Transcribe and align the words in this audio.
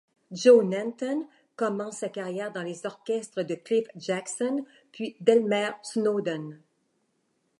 Joe 0.31 0.63
Nanton 0.63 1.27
commence 1.55 1.97
sa 1.99 2.09
carrière 2.09 2.51
dans 2.51 2.63
les 2.63 2.87
orchestres 2.87 3.43
de 3.43 3.53
Cliff 3.53 3.85
Jackson 3.95 4.65
puis 4.91 5.15
d’Elmer 5.19 5.73
Snowden. 5.83 6.59